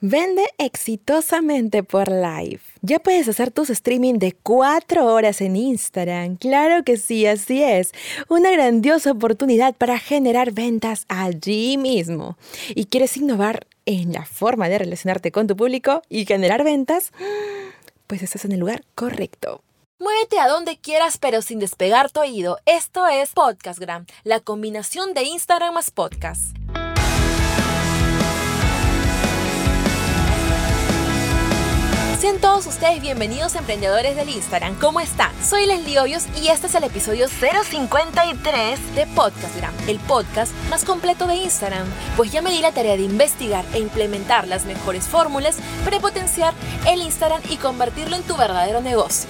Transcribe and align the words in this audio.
Vende 0.00 0.44
exitosamente 0.58 1.82
por 1.82 2.08
live. 2.08 2.60
Ya 2.82 3.00
puedes 3.00 3.26
hacer 3.26 3.50
tus 3.50 3.68
streaming 3.68 4.20
de 4.20 4.32
4 4.32 5.04
horas 5.04 5.40
en 5.40 5.56
Instagram. 5.56 6.36
Claro 6.36 6.84
que 6.84 6.96
sí, 6.96 7.26
así 7.26 7.64
es. 7.64 7.90
Una 8.28 8.52
grandiosa 8.52 9.10
oportunidad 9.10 9.74
para 9.74 9.98
generar 9.98 10.52
ventas 10.52 11.04
allí 11.08 11.78
mismo. 11.78 12.38
¿Y 12.76 12.84
quieres 12.84 13.16
innovar 13.16 13.66
en 13.86 14.12
la 14.12 14.24
forma 14.24 14.68
de 14.68 14.78
relacionarte 14.78 15.32
con 15.32 15.48
tu 15.48 15.56
público 15.56 16.02
y 16.08 16.26
generar 16.26 16.62
ventas? 16.62 17.10
Pues 18.06 18.22
estás 18.22 18.44
en 18.44 18.52
el 18.52 18.60
lugar 18.60 18.84
correcto. 18.94 19.64
Muévete 19.98 20.38
a 20.38 20.46
donde 20.46 20.78
quieras 20.78 21.18
pero 21.18 21.42
sin 21.42 21.58
despegar 21.58 22.12
tu 22.12 22.20
oído. 22.20 22.58
Esto 22.66 23.08
es 23.08 23.30
Podcastgram, 23.30 24.06
la 24.22 24.38
combinación 24.38 25.12
de 25.12 25.24
Instagram 25.24 25.74
más 25.74 25.90
podcast. 25.90 26.56
Todos 32.48 32.66
ustedes 32.66 33.02
bienvenidos 33.02 33.54
emprendedores 33.56 34.16
del 34.16 34.30
Instagram. 34.30 34.74
¿Cómo 34.76 35.00
están? 35.00 35.30
Soy 35.44 35.66
Leslie 35.66 35.98
Hoyos 35.98 36.26
y 36.42 36.48
este 36.48 36.66
es 36.66 36.74
el 36.74 36.84
episodio 36.84 37.28
053 37.28 38.94
de 38.94 39.06
Podcastgram, 39.08 39.74
el 39.86 39.98
podcast 39.98 40.54
más 40.70 40.82
completo 40.86 41.26
de 41.26 41.36
Instagram. 41.36 41.86
Pues 42.16 42.32
ya 42.32 42.40
me 42.40 42.50
di 42.50 42.60
la 42.60 42.72
tarea 42.72 42.96
de 42.96 43.02
investigar 43.02 43.66
e 43.74 43.80
implementar 43.80 44.48
las 44.48 44.64
mejores 44.64 45.04
fórmulas 45.04 45.58
para 45.84 46.00
potenciar 46.00 46.54
el 46.86 47.02
Instagram 47.02 47.42
y 47.50 47.58
convertirlo 47.58 48.16
en 48.16 48.22
tu 48.22 48.34
verdadero 48.34 48.80
negocio. 48.80 49.28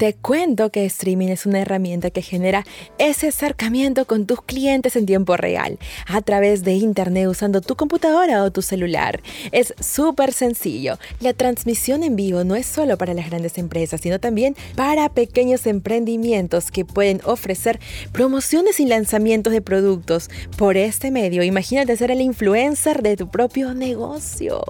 Te 0.00 0.14
cuento 0.14 0.72
que 0.72 0.86
streaming 0.86 1.28
es 1.28 1.44
una 1.44 1.60
herramienta 1.60 2.08
que 2.08 2.22
genera 2.22 2.64
ese 2.96 3.28
acercamiento 3.28 4.06
con 4.06 4.24
tus 4.24 4.40
clientes 4.40 4.96
en 4.96 5.04
tiempo 5.04 5.36
real, 5.36 5.78
a 6.06 6.22
través 6.22 6.64
de 6.64 6.72
internet 6.72 7.28
usando 7.28 7.60
tu 7.60 7.76
computadora 7.76 8.42
o 8.42 8.50
tu 8.50 8.62
celular. 8.62 9.20
Es 9.52 9.74
súper 9.78 10.32
sencillo. 10.32 10.98
La 11.20 11.34
transmisión 11.34 12.02
en 12.02 12.16
vivo 12.16 12.44
no 12.44 12.56
es 12.56 12.64
solo 12.64 12.96
para 12.96 13.12
las 13.12 13.28
grandes 13.28 13.58
empresas, 13.58 14.00
sino 14.00 14.18
también 14.18 14.56
para 14.74 15.10
pequeños 15.10 15.66
emprendimientos 15.66 16.70
que 16.70 16.86
pueden 16.86 17.20
ofrecer 17.26 17.78
promociones 18.10 18.80
y 18.80 18.86
lanzamientos 18.86 19.52
de 19.52 19.60
productos. 19.60 20.30
Por 20.56 20.78
este 20.78 21.10
medio, 21.10 21.42
imagínate 21.42 21.94
ser 21.98 22.10
el 22.10 22.22
influencer 22.22 23.02
de 23.02 23.18
tu 23.18 23.30
propio 23.30 23.74
negocio. 23.74 24.64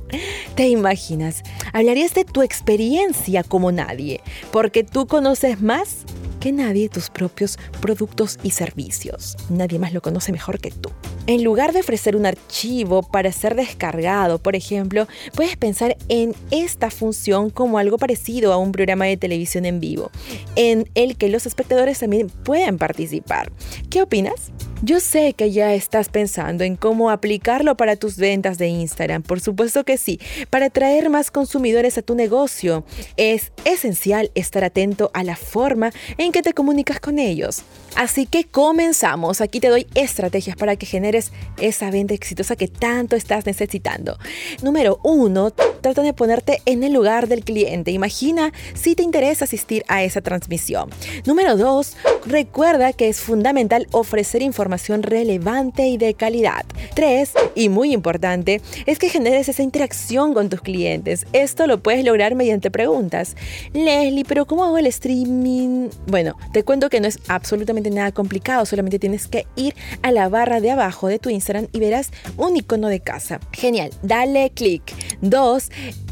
¿Te 0.57 0.67
imaginas? 0.67 1.45
Hablarías 1.73 2.15
de 2.15 2.25
tu 2.25 2.43
experiencia 2.43 3.45
como 3.45 3.71
nadie, 3.71 4.23
porque 4.51 4.83
tú 4.83 5.07
conoces 5.21 5.61
más 5.61 6.07
que 6.41 6.51
nadie 6.51 6.89
tus 6.89 7.11
propios 7.11 7.59
productos 7.83 8.39
y 8.43 8.53
servicios. 8.53 9.37
Nadie 9.51 9.79
más 9.79 9.93
lo 9.93 10.01
conoce 10.01 10.33
mejor 10.33 10.61
que 10.61 10.71
tú. 10.71 10.89
En 11.27 11.45
lugar 11.45 11.75
de 11.75 11.81
ofrecer 11.81 12.17
un 12.17 12.25
archivo 12.25 13.03
para 13.03 13.31
ser 13.31 13.55
descargado, 13.55 14.39
por 14.39 14.57
ejemplo, 14.57 15.07
puedes 15.35 15.59
pensar 15.59 15.99
en 16.09 16.35
esta 16.51 16.91
función 16.91 17.51
como 17.51 17.77
algo 17.77 17.99
parecido 17.99 18.55
a 18.55 18.57
un 18.57 18.73
programa 18.73 19.05
de 19.05 19.19
televisión 19.19 19.67
en 19.67 19.79
vivo, 19.79 20.11
en 20.57 20.89
el 20.95 21.19
que 21.19 21.29
los 21.29 21.45
espectadores 21.45 21.99
también 21.99 22.31
pueden 22.31 22.79
participar. 22.79 23.53
¿Qué 23.91 24.01
opinas? 24.01 24.53
Yo 24.83 24.99
sé 24.99 25.35
que 25.35 25.53
ya 25.53 25.75
estás 25.75 26.09
pensando 26.09 26.65
en 26.65 26.75
cómo 26.75 27.11
aplicarlo 27.11 27.77
para 27.77 27.97
tus 27.97 28.17
ventas 28.17 28.57
de 28.57 28.69
Instagram. 28.69 29.23
Por 29.23 29.39
supuesto 29.39 29.85
que 29.85 29.99
sí. 29.99 30.19
Para 30.49 30.67
atraer 30.67 31.11
más 31.11 31.31
consumidores 31.31 31.99
a 31.99 32.03
tu 32.03 32.15
negocio, 32.15 32.83
es 33.19 33.53
esencial 33.67 34.31
estar 34.35 34.65
atento 34.65 35.11
a 35.13 35.23
la 35.23 35.37
forma 35.37 35.93
en 36.17 36.33
que 36.33 36.41
te 36.41 36.55
comunicas 36.55 36.99
con 36.99 37.19
ellos. 37.19 37.63
Así 37.95 38.25
que 38.25 38.45
comenzamos. 38.45 39.43
Aquí 39.43 39.61
te 39.61 39.69
doy 39.69 39.87
estrategias 39.95 40.57
para 40.57 40.77
que 40.77 40.87
generes 40.87 41.31
esa 41.61 41.91
venta 41.91 42.15
exitosa 42.15 42.57
que 42.57 42.69
tanto 42.69 43.17
estás 43.17 43.45
necesitando. 43.45 44.17
Número 44.63 44.99
uno, 45.05 45.51
trata 45.51 46.01
de 46.01 46.15
ponerte 46.15 46.63
en 46.65 46.85
el 46.85 46.95
lugar 46.95 47.29
del 47.29 47.45
cliente. 47.45 47.91
Imagina 47.91 48.51
si 48.73 48.95
te 48.95 49.03
interesa 49.03 49.45
asistir 49.45 49.85
a 49.89 50.05
esa 50.05 50.23
transmisión. 50.23 50.89
Número 51.27 51.59
dos, 51.59 51.99
recuerda 52.25 52.95
que 52.95 53.11
es 53.11 53.21
fundamental 53.21 53.87
ofrecer 53.91 54.41
información 54.41 54.70
relevante 54.79 55.87
y 55.87 55.97
de 55.97 56.15
calidad. 56.15 56.65
Tres, 56.95 57.33
y 57.55 57.69
muy 57.69 57.93
importante, 57.93 58.61
es 58.87 58.99
que 58.99 59.09
generes 59.09 59.49
esa 59.49 59.63
interacción 59.63 60.35
con 60.35 60.49
tus 60.49 60.61
clientes. 60.61 61.27
Esto 61.33 61.67
lo 61.67 61.83
puedes 61.83 62.05
lograr 62.05 62.35
mediante 62.35 62.71
preguntas. 62.71 63.37
Leslie, 63.73 64.25
pero 64.25 64.47
¿cómo 64.47 64.65
hago 64.65 64.79
el 64.79 64.87
streaming? 64.87 65.89
Bueno, 66.07 66.37
te 66.53 66.63
cuento 66.63 66.91
que 66.91 67.01
no 67.01 67.09
es 67.09 67.19
absolutamente 67.29 67.91
nada 67.91 68.13
complicado, 68.13 68.67
solamente 68.67 68.99
tienes 68.99 69.27
que 69.27 69.47
ir 69.57 69.75
a 70.03 70.13
la 70.13 70.29
barra 70.29 70.61
de 70.61 70.71
abajo 70.71 71.09
de 71.09 71.19
tu 71.19 71.31
Instagram 71.31 71.67
y 71.73 71.81
verás 71.81 72.11
un 72.37 72.57
icono 72.57 72.89
de 72.89 73.01
casa. 73.01 73.41
Genial, 73.53 73.91
dale 74.03 74.51
clic. 74.51 74.83
Dos, 75.21 75.71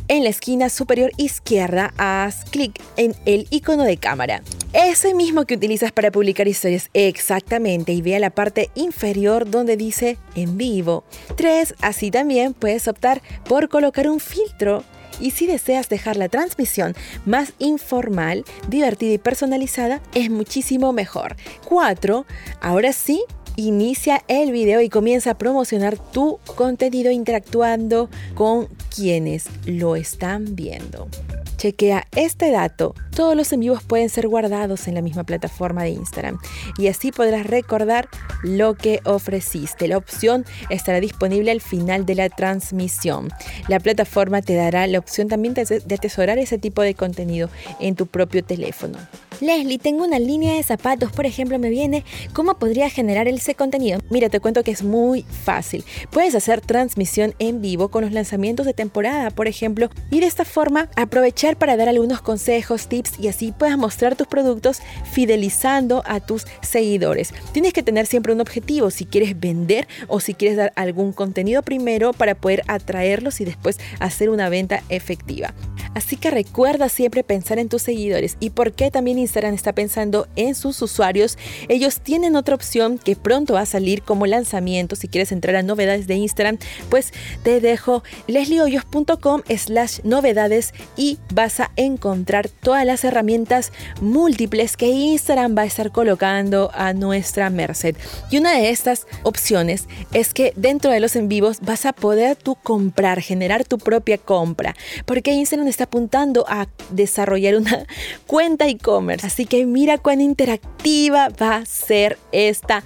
en 0.08 0.24
la 0.24 0.30
esquina 0.30 0.68
superior 0.70 1.12
izquierda 1.16 1.92
haz 1.96 2.44
clic 2.50 2.80
en 2.96 3.14
el 3.26 3.46
icono 3.50 3.84
de 3.84 3.98
cámara. 3.98 4.42
Ese 4.72 5.14
mismo 5.14 5.44
que 5.44 5.54
utilizas 5.54 5.92
para 5.92 6.10
publicar 6.10 6.48
historias 6.48 6.90
exactamente 6.92 7.92
y 7.92 8.02
ve 8.02 8.16
a 8.16 8.20
la 8.20 8.30
parte 8.30 8.70
inferior 8.74 9.50
donde 9.50 9.76
dice 9.76 10.18
en 10.34 10.58
vivo. 10.58 11.04
3. 11.36 11.74
Así 11.80 12.10
también 12.10 12.54
puedes 12.54 12.88
optar 12.88 13.22
por 13.46 13.68
colocar 13.68 14.08
un 14.08 14.20
filtro 14.20 14.84
y 15.20 15.32
si 15.32 15.46
deseas 15.46 15.88
dejar 15.88 16.16
la 16.16 16.28
transmisión 16.28 16.94
más 17.26 17.52
informal, 17.58 18.44
divertida 18.68 19.14
y 19.14 19.18
personalizada, 19.18 20.00
es 20.14 20.30
muchísimo 20.30 20.92
mejor. 20.92 21.36
4. 21.66 22.24
Ahora 22.60 22.92
sí, 22.92 23.24
inicia 23.58 24.22
el 24.28 24.52
video 24.52 24.80
y 24.80 24.88
comienza 24.88 25.32
a 25.32 25.38
promocionar 25.38 25.98
tu 25.98 26.38
contenido 26.54 27.10
interactuando 27.10 28.08
con 28.34 28.68
quienes 28.94 29.46
lo 29.66 29.96
están 29.96 30.54
viendo. 30.54 31.08
Chequea 31.56 32.06
este 32.14 32.52
dato. 32.52 32.94
Todos 33.16 33.34
los 33.34 33.52
en 33.52 33.58
vivos 33.58 33.82
pueden 33.82 34.10
ser 34.10 34.28
guardados 34.28 34.86
en 34.86 34.94
la 34.94 35.02
misma 35.02 35.24
plataforma 35.24 35.82
de 35.82 35.90
Instagram 35.90 36.38
y 36.78 36.86
así 36.86 37.10
podrás 37.10 37.48
recordar 37.48 38.08
lo 38.44 38.76
que 38.76 39.00
ofreciste. 39.04 39.88
La 39.88 39.96
opción 39.96 40.44
estará 40.70 41.00
disponible 41.00 41.50
al 41.50 41.60
final 41.60 42.06
de 42.06 42.14
la 42.14 42.28
transmisión. 42.28 43.28
La 43.66 43.80
plataforma 43.80 44.40
te 44.40 44.54
dará 44.54 44.86
la 44.86 45.00
opción 45.00 45.26
también 45.26 45.54
de 45.54 45.82
atesorar 45.92 46.38
ese 46.38 46.58
tipo 46.58 46.82
de 46.82 46.94
contenido 46.94 47.50
en 47.80 47.96
tu 47.96 48.06
propio 48.06 48.44
teléfono. 48.44 48.98
Leslie, 49.40 49.78
tengo 49.78 50.04
una 50.04 50.18
línea 50.18 50.54
de 50.54 50.62
zapatos, 50.62 51.12
por 51.12 51.24
ejemplo, 51.24 51.58
me 51.58 51.70
viene, 51.70 52.04
¿cómo 52.32 52.58
podría 52.58 52.90
generar 52.90 53.28
ese 53.28 53.54
contenido? 53.54 54.00
Mira, 54.10 54.28
te 54.28 54.40
cuento 54.40 54.64
que 54.64 54.72
es 54.72 54.82
muy 54.82 55.22
fácil. 55.22 55.84
Puedes 56.10 56.34
hacer 56.34 56.60
transmisión 56.60 57.34
en 57.38 57.62
vivo 57.62 57.88
con 57.88 58.02
los 58.02 58.12
lanzamientos 58.12 58.66
de 58.66 58.74
temporada, 58.74 59.30
por 59.30 59.46
ejemplo, 59.46 59.90
y 60.10 60.20
de 60.20 60.26
esta 60.26 60.44
forma 60.44 60.88
aprovechar 60.96 61.56
para 61.56 61.76
dar 61.76 61.88
algunos 61.88 62.20
consejos, 62.20 62.88
tips 62.88 63.20
y 63.20 63.28
así 63.28 63.52
puedas 63.52 63.78
mostrar 63.78 64.16
tus 64.16 64.26
productos 64.26 64.80
fidelizando 65.10 66.02
a 66.06 66.18
tus 66.18 66.46
seguidores. 66.60 67.32
Tienes 67.52 67.72
que 67.72 67.84
tener 67.84 68.06
siempre 68.06 68.32
un 68.32 68.40
objetivo, 68.40 68.90
si 68.90 69.06
quieres 69.06 69.38
vender 69.38 69.86
o 70.08 70.18
si 70.18 70.34
quieres 70.34 70.56
dar 70.56 70.72
algún 70.74 71.12
contenido 71.12 71.62
primero 71.62 72.12
para 72.12 72.34
poder 72.34 72.62
atraerlos 72.66 73.40
y 73.40 73.44
después 73.44 73.78
hacer 74.00 74.30
una 74.30 74.48
venta 74.48 74.82
efectiva. 74.88 75.54
Así 75.94 76.16
que 76.16 76.30
recuerda 76.30 76.88
siempre 76.88 77.24
pensar 77.24 77.58
en 77.58 77.68
tus 77.68 77.82
seguidores 77.82 78.36
y 78.40 78.50
por 78.50 78.72
qué 78.72 78.90
también 78.90 79.18
Instagram 79.28 79.52
está 79.52 79.74
pensando 79.74 80.26
en 80.36 80.54
sus 80.54 80.80
usuarios. 80.80 81.36
Ellos 81.68 82.00
tienen 82.00 82.34
otra 82.34 82.54
opción 82.54 82.98
que 82.98 83.14
pronto 83.14 83.54
va 83.54 83.60
a 83.60 83.66
salir 83.66 84.02
como 84.02 84.26
lanzamiento. 84.26 84.96
Si 84.96 85.06
quieres 85.06 85.32
entrar 85.32 85.54
a 85.56 85.62
novedades 85.62 86.06
de 86.06 86.14
Instagram, 86.14 86.56
pues 86.88 87.12
te 87.42 87.60
dejo 87.60 88.02
lesliehoyos.com 88.26 89.42
slash 89.54 90.00
novedades 90.02 90.72
y 90.96 91.18
vas 91.34 91.60
a 91.60 91.70
encontrar 91.76 92.48
todas 92.48 92.86
las 92.86 93.04
herramientas 93.04 93.70
múltiples 94.00 94.78
que 94.78 94.88
Instagram 94.88 95.56
va 95.56 95.62
a 95.62 95.66
estar 95.66 95.92
colocando 95.92 96.70
a 96.72 96.94
nuestra 96.94 97.50
merced. 97.50 97.96
Y 98.30 98.38
una 98.38 98.52
de 98.52 98.70
estas 98.70 99.06
opciones 99.24 99.88
es 100.14 100.32
que 100.32 100.54
dentro 100.56 100.90
de 100.90 101.00
los 101.00 101.16
en 101.16 101.28
vivos 101.28 101.58
vas 101.60 101.84
a 101.84 101.92
poder 101.92 102.36
tú 102.36 102.54
comprar, 102.54 103.20
generar 103.20 103.64
tu 103.64 103.76
propia 103.76 104.16
compra, 104.16 104.74
porque 105.04 105.32
Instagram 105.32 105.68
está 105.68 105.84
apuntando 105.84 106.46
a 106.48 106.66
desarrollar 106.90 107.56
una 107.56 107.86
cuenta 108.26 108.66
e-commerce 108.68 109.17
Así 109.22 109.46
que 109.46 109.66
mira 109.66 109.98
cuán 109.98 110.20
interactiva 110.20 111.28
va 111.40 111.56
a 111.56 111.66
ser 111.66 112.18
esta 112.32 112.82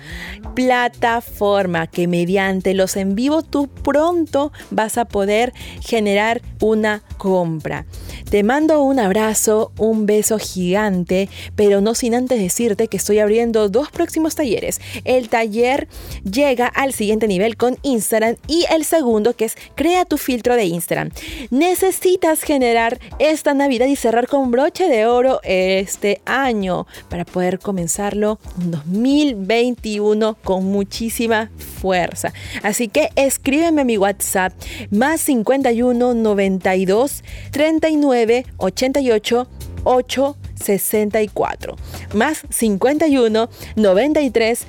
plataforma 0.55 1.87
que 1.87 2.09
mediante 2.09 2.75
los 2.75 2.97
en 2.97 3.15
vivo 3.15 3.43
tú 3.43 3.69
pronto 3.69 4.53
vas 4.71 4.99
a 4.99 5.05
poder 5.05 5.53
generar 5.81 6.43
una 6.61 7.03
compra. 7.19 7.87
Te 8.31 8.43
mando 8.43 8.83
un 8.83 8.99
abrazo, 8.99 9.73
un 9.79 10.07
beso 10.07 10.39
gigante, 10.39 11.29
pero 11.55 11.81
no 11.81 11.95
sin 11.95 12.15
antes 12.15 12.41
decirte 12.41 12.89
que 12.89 12.97
estoy 12.97 13.19
abriendo 13.19 13.69
dos 13.69 13.91
próximos 13.91 14.35
talleres. 14.35 14.81
El 15.05 15.29
taller 15.29 15.87
llega 16.25 16.67
al 16.67 16.93
siguiente 16.93 17.29
nivel 17.29 17.57
con 17.57 17.77
Instagram 17.83 18.37
y 18.47 18.65
el 18.71 18.85
segundo 18.85 19.35
que 19.35 19.47
es 19.47 19.57
Crea 19.75 20.05
tu 20.05 20.17
filtro 20.17 20.57
de 20.57 20.65
Instagram. 20.65 21.11
Necesitas 21.51 22.43
generar 22.43 22.99
esta 23.19 23.55
Navidad 23.55 23.87
y 23.87 23.97
cerrar 23.97 24.29
con 24.29 24.51
broche 24.51 24.89
de 24.89 25.07
oro 25.07 25.41
este 25.45 26.22
año 26.25 26.87
para 27.09 27.25
poder 27.25 27.59
comenzarlo 27.59 28.39
en 28.61 28.71
2021 28.71 30.37
con 30.43 30.65
muchísima 30.65 31.51
fuerza. 31.81 32.33
Así 32.63 32.87
que 32.89 33.11
escríbeme 33.17 33.83
a 33.83 33.85
mi 33.85 33.99
WhatsApp 33.99 34.53
más 34.91 35.21
51 35.23 36.15
92 36.15 37.25
39 37.51 38.47
88 38.57 39.49
8 39.85 40.37
64 40.55 41.77
más 42.15 42.43
51 42.49 43.49
93 43.77 44.67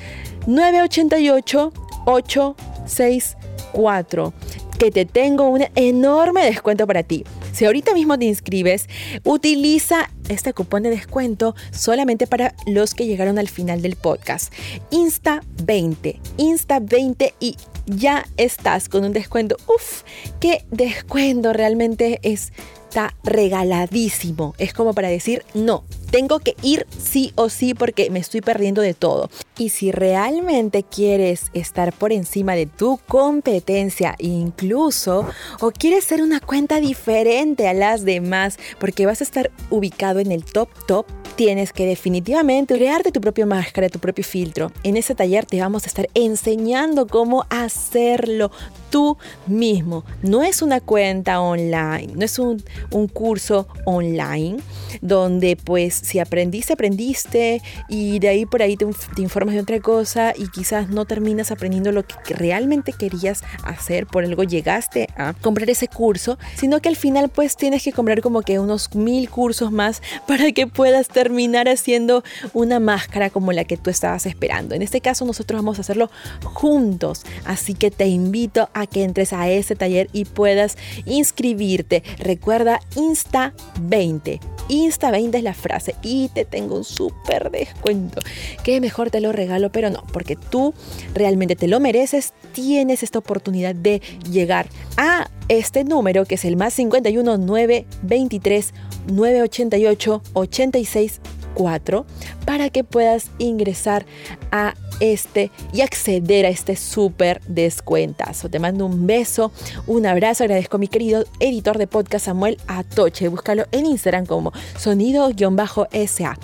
988 0.47 1.73
864 2.05 4.33
que 4.77 4.91
te 4.91 5.05
tengo 5.05 5.47
un 5.47 5.63
enorme 5.75 6.44
descuento 6.45 6.85
para 6.88 7.03
ti. 7.03 7.23
Si 7.53 7.65
ahorita 7.65 7.94
mismo 7.94 8.17
te 8.17 8.25
inscribes, 8.25 8.89
utiliza 9.23 10.09
este 10.27 10.53
cupón 10.53 10.83
de 10.83 10.89
descuento 10.89 11.55
solamente 11.71 12.27
para 12.27 12.55
los 12.65 12.94
que 12.94 13.05
llegaron 13.05 13.38
al 13.38 13.47
final 13.47 13.81
del 13.81 13.95
podcast. 13.95 14.51
Insta20, 14.91 16.19
Insta20 16.38 17.33
y 17.39 17.55
ya 17.85 18.25
estás 18.38 18.89
con 18.89 19.03
un 19.03 19.13
descuento. 19.13 19.57
Uf, 19.68 20.03
qué 20.39 20.65
descuento 20.71 21.53
realmente 21.53 22.19
es 22.24 22.51
está 22.94 23.15
regaladísimo. 23.24 24.53
Es 24.59 24.71
como 24.71 24.94
para 24.94 25.07
decir, 25.07 25.44
no, 25.56 25.83
tengo 26.12 26.38
que 26.38 26.56
ir 26.62 26.85
sí 27.03 27.33
o 27.33 27.50
sí 27.50 27.74
porque 27.74 28.12
me 28.12 28.19
estoy 28.19 28.41
perdiendo 28.41 28.83
de 28.83 28.94
todo. 28.94 29.31
Y 29.57 29.69
si 29.69 29.91
realmente 29.91 30.83
quieres 30.83 31.45
estar 31.56 31.91
por 31.91 32.13
encima 32.13 32.53
de 32.53 32.68
tu 32.68 33.00
competencia 33.07 34.13
incluso, 34.19 35.25
o 35.59 35.71
quieres 35.71 36.03
ser 36.03 36.21
una 36.21 36.39
cuenta 36.39 36.79
diferente 36.79 37.68
a 37.68 37.74
las 37.74 38.06
demás 38.06 38.59
porque 38.79 39.07
vas 39.07 39.21
a 39.21 39.24
estar 39.24 39.50
ubicado 39.71 40.19
en 40.19 40.31
el 40.31 40.45
top 40.45 40.69
top, 40.86 41.07
tienes 41.35 41.74
que 41.74 41.85
definitivamente 41.85 42.75
crearte 42.75 43.12
tu 43.12 43.19
propia 43.19 43.45
máscara, 43.45 43.89
tu 43.89 44.00
propio 44.00 44.24
filtro. 44.24 44.71
En 44.83 44.97
ese 44.97 45.15
taller 45.15 45.45
te 45.45 45.59
vamos 45.59 45.83
a 45.83 45.88
estar 45.88 46.07
enseñando 46.13 47.07
cómo 47.07 47.45
hacerlo 47.50 48.51
tú 48.89 49.18
mismo. 49.47 50.03
No 50.21 50.44
es 50.44 50.62
una 50.62 50.80
cuenta 50.80 51.41
online, 51.41 52.13
no 52.15 52.24
es 52.24 52.38
un, 52.38 52.63
un 52.91 53.07
curso 53.07 53.68
online 53.85 54.57
donde 55.01 55.56
pues 55.56 55.95
si 55.95 56.19
aprendiste, 56.19 56.74
aprendiste 56.74 57.62
y 57.89 58.19
de 58.19 58.27
ahí 58.27 58.45
por 58.45 58.62
ahí 58.62 58.77
te, 58.77 58.86
te, 59.15 59.21
informas 59.24 59.56
de 59.56 59.62
otra 59.62 59.79
cosa 59.79 60.33
y 60.38 60.47
quizás 60.50 60.89
no 60.89 61.06
terminas 61.06 61.51
aprendiendo 61.51 61.91
lo 61.91 62.03
que 62.06 62.36
realmente 62.36 62.94
querías 62.94 63.44
hacer, 63.63 64.06
por 64.06 64.24
algo 64.24 64.44
llegaste 64.44 65.07
a 65.18 65.33
comprar 65.33 65.69
ese 65.69 65.88
curso, 65.88 66.38
sino 66.56 66.79
que 66.79 66.89
al 66.89 66.95
final 66.95 67.29
pues 67.29 67.57
tienes 67.57 67.83
que 67.83 67.91
comprar 67.91 68.21
como 68.21 68.41
que 68.44 68.59
unos 68.59 68.94
mil 68.94 69.29
cursos 69.29 69.71
más 69.71 70.03
para 70.27 70.51
que 70.51 70.68
puedas 70.68 71.07
terminar 71.07 71.22
haciendo 71.67 72.23
una 72.53 72.79
máscara 72.79 73.29
como 73.29 73.51
la 73.51 73.63
que 73.65 73.77
tú 73.77 73.89
estabas 73.89 74.25
esperando. 74.25 74.75
En 74.75 74.81
este 74.81 75.01
caso 75.01 75.25
nosotros 75.25 75.59
vamos 75.59 75.77
a 75.77 75.81
hacerlo 75.81 76.09
juntos, 76.43 77.23
así 77.45 77.73
que 77.73 77.91
te 77.91 78.07
invito 78.07 78.69
a 78.73 78.87
que 78.87 79.03
entres 79.03 79.33
a 79.33 79.49
ese 79.49 79.75
taller 79.75 80.09
y 80.13 80.25
puedas 80.25 80.77
inscribirte. 81.05 82.03
Recuerda 82.19 82.79
Insta 82.95 83.53
20. 83.81 84.52
Insta 84.68 85.12
20 85.12 85.38
es 85.38 85.44
la 85.44 85.54
frase 85.54 85.95
y 86.01 86.30
te 86.30 86.45
tengo 86.45 86.75
un 86.75 86.83
súper 86.83 87.51
descuento. 87.51 88.21
Que 88.63 88.80
mejor 88.81 89.12
te 89.12 89.21
lo 89.21 89.31
regalo, 89.31 89.71
pero 89.71 89.89
no, 89.89 90.04
porque 90.12 90.36
tú 90.36 90.74
realmente 91.13 91.56
te 91.56 91.68
lo 91.68 91.80
mereces. 91.80 92.33
Tienes 92.54 93.04
esta 93.04 93.19
oportunidad 93.19 93.75
de 93.75 94.01
llegar 94.30 94.68
a 94.98 95.30
este 95.50 95.83
número 95.83 96.25
que 96.25 96.36
es 96.36 96.45
el 96.45 96.56
más 96.56 96.74
51 96.74 97.38
923 97.38 98.74
988 99.07 100.21
86 100.33 101.21
4 101.54 102.06
para 102.45 102.69
que 102.69 102.83
puedas 102.83 103.30
ingresar 103.38 104.06
a 104.51 104.74
este 105.03 105.51
y 105.73 105.81
acceder 105.81 106.45
a 106.45 106.50
este 106.50 106.75
súper 106.75 107.41
descuentazo. 107.47 108.50
Te 108.50 108.59
mando 108.59 108.85
un 108.85 109.05
beso, 109.05 109.51
un 109.85 110.05
abrazo, 110.05 110.44
agradezco 110.44 110.77
a 110.77 110.79
mi 110.79 110.88
querido 110.88 111.25
editor 111.39 111.77
de 111.77 111.88
podcast 111.88 112.25
Samuel 112.25 112.57
Atoche. 112.67 113.27
Búscalo 113.27 113.65
en 113.71 113.85
Instagram 113.85 114.25
como 114.25 114.53
sonido-sa. 114.77 116.38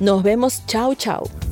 Nos 0.00 0.22
vemos, 0.22 0.62
chao, 0.66 0.94
chao. 0.94 1.45